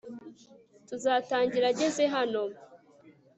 [0.87, 2.41] Tuzatangira ageze hano